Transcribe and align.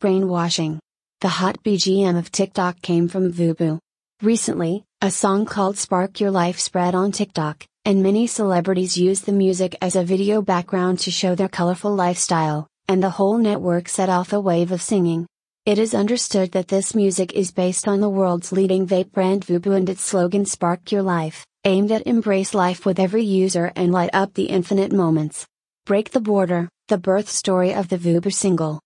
Brainwashing. 0.00 0.78
The 1.22 1.28
hot 1.28 1.60
BGM 1.64 2.16
of 2.16 2.30
TikTok 2.30 2.80
came 2.82 3.08
from 3.08 3.32
VOOPOO. 3.32 3.80
Recently, 4.22 4.84
a 5.02 5.10
song 5.10 5.44
called 5.44 5.76
Spark 5.76 6.20
Your 6.20 6.30
Life 6.30 6.60
spread 6.60 6.94
on 6.94 7.10
TikTok, 7.10 7.66
and 7.84 8.00
many 8.00 8.28
celebrities 8.28 8.96
used 8.96 9.26
the 9.26 9.32
music 9.32 9.74
as 9.82 9.96
a 9.96 10.04
video 10.04 10.40
background 10.40 11.00
to 11.00 11.10
show 11.10 11.34
their 11.34 11.48
colorful 11.48 11.92
lifestyle, 11.92 12.68
and 12.86 13.02
the 13.02 13.10
whole 13.10 13.38
network 13.38 13.88
set 13.88 14.08
off 14.08 14.32
a 14.32 14.38
wave 14.38 14.70
of 14.70 14.80
singing. 14.80 15.26
It 15.66 15.80
is 15.80 15.94
understood 15.94 16.52
that 16.52 16.68
this 16.68 16.94
music 16.94 17.32
is 17.32 17.50
based 17.50 17.88
on 17.88 18.00
the 18.00 18.08
world's 18.08 18.52
leading 18.52 18.86
vape 18.86 19.10
brand 19.10 19.44
VOOPOO 19.46 19.76
and 19.76 19.90
its 19.90 20.04
slogan 20.04 20.46
Spark 20.46 20.92
Your 20.92 21.02
Life, 21.02 21.44
aimed 21.64 21.90
at 21.90 22.06
embrace 22.06 22.54
life 22.54 22.86
with 22.86 23.00
every 23.00 23.24
user 23.24 23.72
and 23.74 23.90
light 23.90 24.10
up 24.12 24.34
the 24.34 24.44
infinite 24.44 24.92
moments. 24.92 25.44
Break 25.86 26.12
the 26.12 26.20
Border, 26.20 26.68
the 26.86 26.98
birth 26.98 27.28
story 27.28 27.74
of 27.74 27.88
the 27.88 27.98
VOOPOO 27.98 28.32
single. 28.32 28.78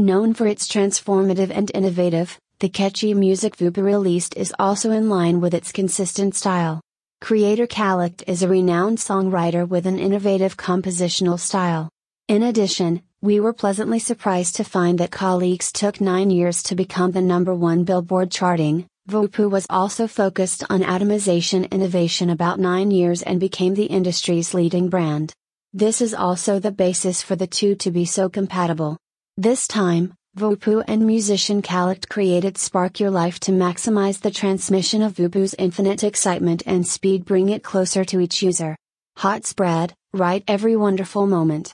Known 0.00 0.32
for 0.32 0.46
its 0.46 0.66
transformative 0.66 1.50
and 1.50 1.70
innovative, 1.74 2.40
the 2.60 2.70
catchy 2.70 3.12
music 3.12 3.58
VOOPOO 3.58 3.82
released 3.82 4.34
is 4.34 4.50
also 4.58 4.92
in 4.92 5.10
line 5.10 5.42
with 5.42 5.52
its 5.52 5.72
consistent 5.72 6.34
style. 6.34 6.80
Creator 7.20 7.66
Calixte 7.66 8.24
is 8.26 8.42
a 8.42 8.48
renowned 8.48 8.96
songwriter 8.96 9.68
with 9.68 9.84
an 9.84 9.98
innovative 9.98 10.56
compositional 10.56 11.38
style. 11.38 11.90
In 12.28 12.44
addition, 12.44 13.02
we 13.20 13.40
were 13.40 13.52
pleasantly 13.52 13.98
surprised 13.98 14.56
to 14.56 14.64
find 14.64 14.98
that 15.00 15.10
Calixte 15.10 15.72
took 15.72 16.00
nine 16.00 16.30
years 16.30 16.62
to 16.62 16.74
become 16.74 17.12
the 17.12 17.20
number 17.20 17.54
one 17.54 17.84
Billboard 17.84 18.30
charting. 18.30 18.86
VOOPOO 19.10 19.50
was 19.50 19.66
also 19.68 20.06
focused 20.06 20.64
on 20.70 20.80
atomization 20.80 21.70
innovation 21.70 22.30
about 22.30 22.58
nine 22.58 22.90
years 22.90 23.20
and 23.20 23.38
became 23.38 23.74
the 23.74 23.84
industry's 23.84 24.54
leading 24.54 24.88
brand. 24.88 25.34
This 25.74 26.00
is 26.00 26.14
also 26.14 26.58
the 26.58 26.72
basis 26.72 27.20
for 27.20 27.36
the 27.36 27.46
two 27.46 27.74
to 27.74 27.90
be 27.90 28.06
so 28.06 28.30
compatible. 28.30 28.96
This 29.42 29.66
time, 29.66 30.12
VOOPOO 30.36 30.84
and 30.86 31.06
musician 31.06 31.62
Calixte 31.62 32.10
created 32.10 32.58
Spark 32.58 33.00
Your 33.00 33.10
Life 33.10 33.40
to 33.40 33.52
maximize 33.52 34.20
the 34.20 34.30
transmission 34.30 35.00
of 35.00 35.14
VOOPOO's 35.14 35.54
infinite 35.58 36.04
excitement 36.04 36.62
and 36.66 36.86
speed 36.86 37.24
bring 37.24 37.48
it 37.48 37.62
closer 37.62 38.04
to 38.04 38.20
each 38.20 38.42
user. 38.42 38.76
Hot 39.16 39.46
spread, 39.46 39.94
write 40.12 40.44
every 40.46 40.76
wonderful 40.76 41.26
moment. 41.26 41.72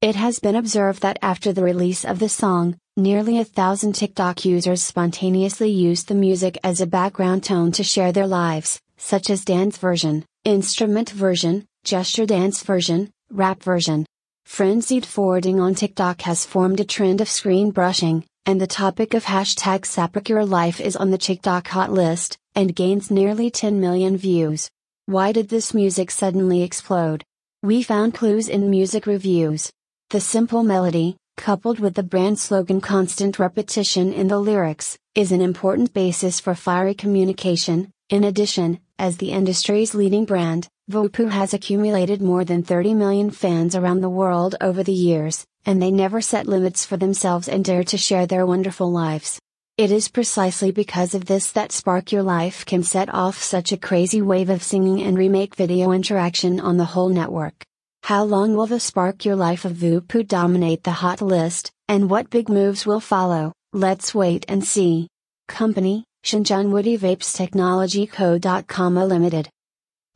It 0.00 0.16
has 0.16 0.38
been 0.38 0.56
observed 0.56 1.02
that 1.02 1.18
after 1.20 1.52
the 1.52 1.62
release 1.62 2.06
of 2.06 2.20
the 2.20 2.30
song, 2.30 2.78
nearly 2.96 3.38
a 3.38 3.44
thousand 3.44 3.92
TikTok 3.92 4.46
users 4.46 4.80
spontaneously 4.80 5.68
used 5.68 6.08
the 6.08 6.14
music 6.14 6.56
as 6.64 6.80
a 6.80 6.86
background 6.86 7.44
tone 7.44 7.70
to 7.72 7.84
share 7.84 8.12
their 8.12 8.26
lives, 8.26 8.80
such 8.96 9.28
as 9.28 9.44
dance 9.44 9.76
version, 9.76 10.24
instrument 10.44 11.10
version, 11.10 11.66
gesture 11.84 12.24
dance 12.24 12.62
version, 12.62 13.10
rap 13.30 13.62
version. 13.62 14.06
Frenzied 14.44 15.04
forwarding 15.04 15.58
on 15.58 15.74
TikTok 15.74 16.20
has 16.22 16.44
formed 16.44 16.78
a 16.78 16.84
trend 16.84 17.20
of 17.20 17.28
screen 17.28 17.70
brushing, 17.70 18.24
and 18.46 18.60
the 18.60 18.66
topic 18.66 19.14
of 19.14 19.24
hashtag 19.24 19.84
Spark 19.84 20.28
Life 20.28 20.80
is 20.80 20.96
on 20.96 21.10
the 21.10 21.18
TikTok 21.18 21.66
hot 21.66 21.90
list, 21.90 22.38
and 22.54 22.76
gains 22.76 23.10
nearly 23.10 23.50
10 23.50 23.80
million 23.80 24.16
views. 24.16 24.70
Why 25.06 25.32
did 25.32 25.48
this 25.48 25.74
music 25.74 26.10
suddenly 26.10 26.62
explode? 26.62 27.24
We 27.62 27.82
found 27.82 28.14
clues 28.14 28.48
in 28.48 28.70
music 28.70 29.06
reviews. 29.06 29.72
The 30.10 30.20
simple 30.20 30.62
melody, 30.62 31.16
coupled 31.36 31.80
with 31.80 31.94
the 31.94 32.02
brand 32.02 32.38
slogan 32.38 32.80
constant 32.80 33.38
repetition 33.38 34.12
in 34.12 34.28
the 34.28 34.38
lyrics, 34.38 34.96
is 35.14 35.32
an 35.32 35.40
important 35.40 35.92
basis 35.94 36.38
for 36.38 36.54
fiery 36.54 36.94
communication. 36.94 37.90
In 38.10 38.24
addition, 38.24 38.78
as 38.98 39.16
the 39.16 39.32
industry's 39.32 39.94
leading 39.94 40.24
brand, 40.24 40.68
VOOPOO 40.90 41.30
has 41.30 41.54
accumulated 41.54 42.22
more 42.22 42.44
than 42.44 42.62
30 42.62 42.94
million 42.94 43.30
fans 43.30 43.74
around 43.74 44.00
the 44.00 44.08
world 44.08 44.54
over 44.60 44.82
the 44.82 44.92
years, 44.92 45.44
and 45.64 45.80
they 45.80 45.90
never 45.90 46.20
set 46.20 46.46
limits 46.46 46.84
for 46.84 46.96
themselves 46.96 47.48
and 47.48 47.64
dare 47.64 47.84
to 47.84 47.96
share 47.96 48.26
their 48.26 48.46
wonderful 48.46 48.90
lives. 48.90 49.38
It 49.76 49.90
is 49.90 50.08
precisely 50.08 50.70
because 50.70 51.14
of 51.14 51.24
this 51.24 51.50
that 51.52 51.72
Spark 51.72 52.12
Your 52.12 52.22
Life 52.22 52.64
can 52.64 52.82
set 52.82 53.12
off 53.12 53.42
such 53.42 53.72
a 53.72 53.76
crazy 53.76 54.22
wave 54.22 54.50
of 54.50 54.62
singing 54.62 55.02
and 55.02 55.18
remake 55.18 55.56
video 55.56 55.90
interaction 55.90 56.60
on 56.60 56.76
the 56.76 56.84
whole 56.84 57.08
network. 57.08 57.64
How 58.04 58.22
long 58.22 58.54
will 58.54 58.66
the 58.66 58.78
Spark 58.78 59.24
Your 59.24 59.34
Life 59.34 59.64
of 59.64 59.72
VOOPOO 59.72 60.28
dominate 60.28 60.84
the 60.84 60.92
hot 60.92 61.20
list, 61.20 61.72
and 61.88 62.08
what 62.08 62.30
big 62.30 62.48
moves 62.48 62.86
will 62.86 63.00
follow? 63.00 63.52
Let's 63.72 64.14
wait 64.14 64.44
and 64.46 64.62
see. 64.62 65.08
Company, 65.48 66.04
Shenzhen 66.24 66.70
Woody 66.70 66.96
Vapes 66.96 67.36
Technology 67.36 68.06
Co. 68.06 68.34
Limited. 68.34 69.50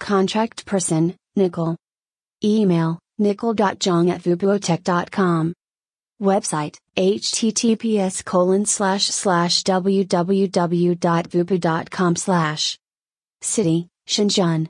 Contract 0.01 0.65
person, 0.65 1.15
Nickel. 1.37 1.77
Email, 2.43 2.99
nickel.jong 3.19 4.09
at 4.11 4.23
voopootech.com. 4.23 5.53
Website, 6.23 6.77
https 6.97 8.25
colon 8.25 8.65
slash 8.65 9.05
slash 9.07 9.63
www.voopoo.com 9.63 12.17
slash. 12.17 12.79
City, 13.41 13.87
Shenzhen. 14.09 14.67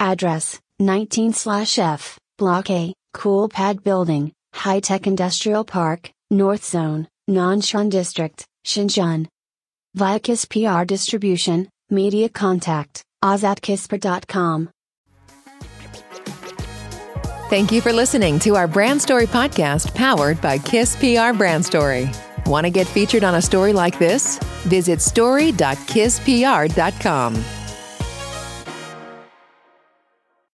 Address, 0.00 0.58
19 0.80 1.32
slash 1.34 1.78
F, 1.78 2.18
Block 2.38 2.70
A, 2.70 2.94
Coolpad 3.14 3.84
Building, 3.84 4.32
High 4.54 4.80
Tech 4.80 5.06
Industrial 5.06 5.64
Park, 5.64 6.10
North 6.30 6.64
Zone, 6.64 7.06
Nanshan 7.28 7.90
District, 7.90 8.46
Shenzhen. 8.66 9.28
Via 9.94 10.18
KISS 10.18 10.46
PR 10.46 10.84
Distribution, 10.84 11.68
Media 11.90 12.30
Contact, 12.30 13.02
ozatkisper.com. 13.22 14.70
Thank 17.50 17.70
you 17.70 17.82
for 17.82 17.92
listening 17.92 18.38
to 18.38 18.56
our 18.56 18.66
Brand 18.66 19.02
Story 19.02 19.26
podcast 19.26 19.94
powered 19.94 20.40
by 20.40 20.56
Kiss 20.56 20.96
PR 20.96 21.36
Brand 21.36 21.66
Story. 21.66 22.08
Want 22.46 22.64
to 22.64 22.70
get 22.70 22.86
featured 22.86 23.22
on 23.22 23.34
a 23.34 23.42
story 23.42 23.74
like 23.74 23.98
this? 23.98 24.38
Visit 24.64 25.02
story.kisspr.com. 25.02 27.61